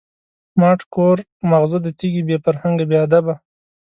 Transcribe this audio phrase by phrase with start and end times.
[0.59, 1.17] ماټ کور
[1.49, 3.33] ماغزه د تیږی، بی فرهنگه بی ادبه